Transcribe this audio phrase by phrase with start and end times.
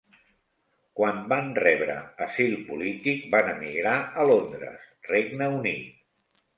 [0.99, 5.91] Quan van rebre asil polític van emigrar a Londres, Regne Unit.